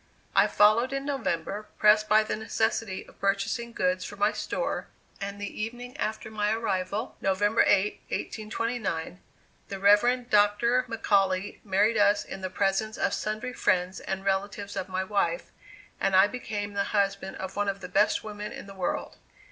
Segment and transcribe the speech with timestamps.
[0.35, 4.87] I followed in November, pressed by the necessity of purchasing goods for my store;
[5.21, 9.21] and the evening after my arrival, November 8, 1829,
[9.67, 10.27] the Rev.
[10.27, 10.85] Dr.
[10.89, 15.51] McAuley married us in the presence of sundry friends and relatives of my wife,
[15.99, 19.17] and I became the husband of one of the best women in the world.